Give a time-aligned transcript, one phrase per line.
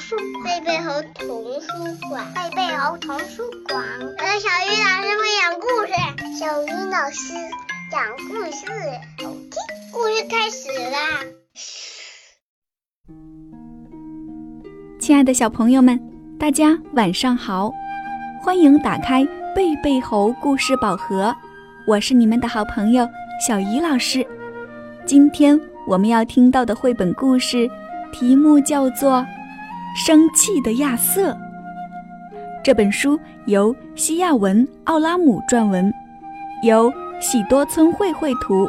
[0.00, 1.68] 书贝贝猴童书
[2.08, 3.84] 馆，贝贝猴童书馆。
[4.18, 5.92] 我是小鱼老师会讲故事，
[6.38, 7.34] 小鱼老师
[7.92, 8.64] 讲故事，
[9.22, 9.52] 好听。
[9.92, 10.98] 故事开始啦！
[14.98, 16.00] 亲爱的小朋友们，
[16.38, 17.70] 大家晚上好，
[18.42, 19.22] 欢迎打开
[19.54, 21.36] 贝贝猴故事宝盒，
[21.86, 23.06] 我是你们的好朋友
[23.46, 24.26] 小鱼老师。
[25.04, 27.70] 今天我们要听到的绘本故事
[28.10, 29.18] 题目叫做
[29.94, 31.32] 《生气的亚瑟》。
[32.62, 35.92] 这本书由西亚文·奥拉姆撰文，
[36.62, 38.68] 由喜多村绘绘图，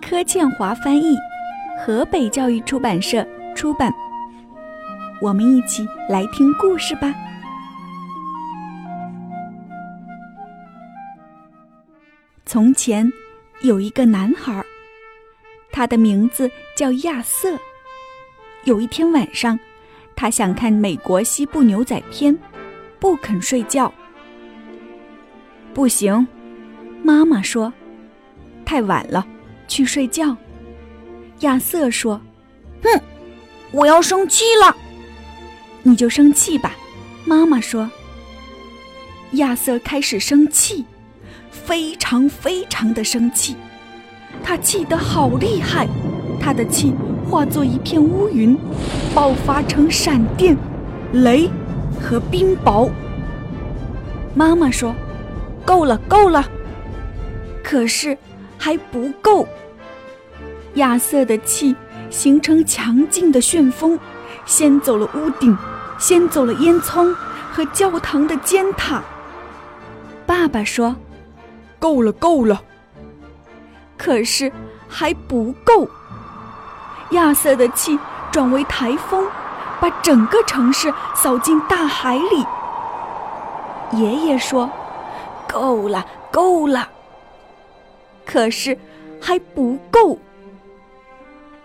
[0.00, 1.16] 柯倩华翻译，
[1.80, 3.92] 河北教育出版社出版。
[5.20, 7.14] 我们一起来听故事吧。
[12.46, 13.10] 从前
[13.62, 14.64] 有一个男孩，
[15.72, 17.58] 他的名字叫亚瑟。
[18.64, 19.58] 有一天晚上，
[20.20, 22.36] 他想看美国西部牛仔片，
[22.98, 23.94] 不肯睡觉。
[25.72, 26.26] 不行，
[27.04, 27.72] 妈妈说，
[28.64, 29.24] 太晚了，
[29.68, 30.36] 去睡觉。
[31.42, 32.20] 亚瑟说
[32.82, 33.00] ：“哼，
[33.70, 34.76] 我要生气了。”
[35.84, 36.74] 你就生气吧，
[37.24, 37.88] 妈妈说。
[39.34, 40.84] 亚瑟开始生气，
[41.48, 43.54] 非常非常的生气，
[44.42, 45.86] 他气得好厉害，
[46.40, 46.92] 他的气
[47.28, 48.58] 化作一片乌云，
[49.14, 50.56] 爆发成闪电、
[51.12, 51.48] 雷
[52.00, 52.90] 和冰雹。
[54.34, 54.94] 妈妈说
[55.62, 56.42] ：“够了，够了。”
[57.62, 58.16] 可是
[58.56, 59.46] 还不够，
[60.74, 61.76] 亚瑟的气
[62.08, 63.98] 形成强劲的旋风。
[64.46, 65.54] 掀走了屋顶，
[65.98, 67.14] 掀走了烟囱
[67.52, 69.02] 和教堂的尖塔。
[70.24, 70.96] 爸爸说
[71.78, 72.62] ：“够了，够了。”
[73.98, 74.50] 可是
[74.88, 75.86] 还不够。
[77.10, 77.98] 亚瑟的气
[78.30, 79.26] 转为台风，
[79.80, 82.46] 把整个城市扫进大海里。
[83.92, 84.70] 爷爷说
[85.48, 86.88] ：“够了，够了。”
[88.26, 88.76] 可是
[89.20, 90.18] 还不够。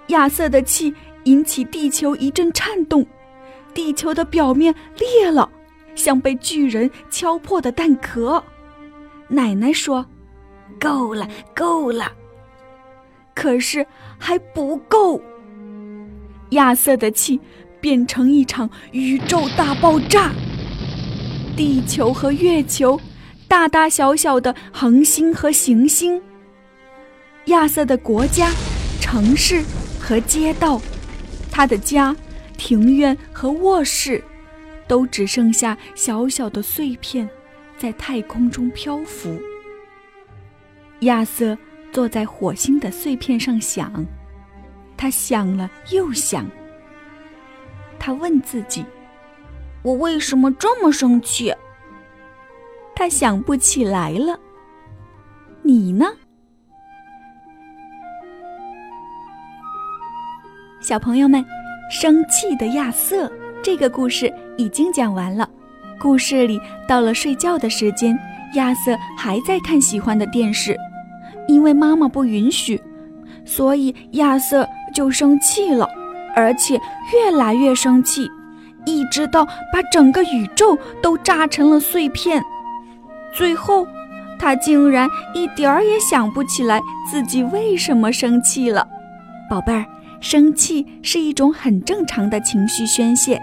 [0.07, 0.93] 亚瑟的气。
[1.25, 3.05] 引起地球一阵颤动，
[3.73, 5.49] 地球的表面裂了，
[5.95, 8.43] 像被巨人敲破的蛋壳。
[9.29, 10.05] 奶奶说
[10.77, 12.11] ：“够了，够了。”
[13.33, 13.87] 可是
[14.19, 15.17] 还不够。
[16.53, 17.39] 亚瑟的气
[17.79, 20.31] 变成一场宇宙大爆炸，
[21.55, 22.99] 地球和月球，
[23.47, 26.21] 大大小小的恒星和行星，
[27.45, 28.49] 亚瑟的国家、
[28.99, 29.63] 城市
[29.99, 30.81] 和街道。
[31.51, 32.15] 他的家、
[32.57, 34.23] 庭院和卧室，
[34.87, 37.29] 都只剩下小小的碎片，
[37.77, 39.39] 在太空中漂浮。
[41.01, 41.55] 亚瑟
[41.91, 44.03] 坐在火星的碎片上想，
[45.03, 46.49] 他想了又想。
[47.99, 48.85] 他问自己
[49.83, 51.53] ：“我为什么这么生气？”
[52.95, 54.39] 他想不起来了。
[55.61, 56.05] 你呢？
[60.79, 61.43] 小朋友们，
[61.91, 63.29] 生气的亚瑟
[63.61, 65.49] 这个故事已经讲完了。
[65.99, 68.17] 故事里到了睡觉的时间，
[68.55, 70.77] 亚瑟还在看喜欢的电视，
[71.49, 72.81] 因为妈妈不允许，
[73.45, 75.87] 所以亚瑟就生气了，
[76.35, 76.79] 而且
[77.13, 78.29] 越来越生气，
[78.85, 82.43] 一直到把整个宇宙都炸成了碎片。
[83.33, 83.87] 最后，
[84.39, 88.87] 他竟然一点儿也想不起来自己为什么生气了，
[89.49, 89.85] 宝贝儿。
[90.21, 93.41] 生气是一种很正常的情绪宣泄，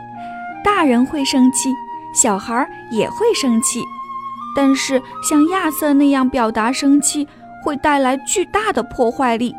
[0.65, 1.69] 大人会生气，
[2.15, 3.83] 小孩也会生气，
[4.57, 7.29] 但是像亚瑟那样表达生气
[7.63, 9.55] 会带来巨大的破坏力，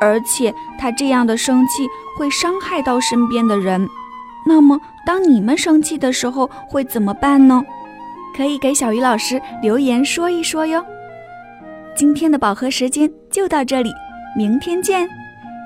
[0.00, 3.88] 而且他这样的生气会伤害到身边的人。
[4.46, 7.62] 那么，当你们生气的时候会怎么办呢？
[8.36, 10.84] 可以给小鱼老师留言说一说哟。
[11.96, 13.92] 今天的宝盒时间就到这里，
[14.36, 15.08] 明天见。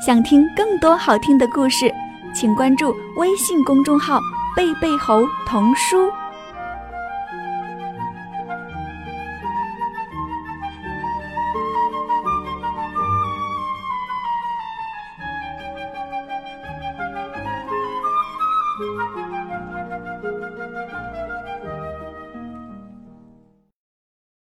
[0.04, 1.92] 想听更多好听的故事，
[2.34, 4.18] 请关注微信公众号
[4.56, 6.10] “贝贝猴童书”。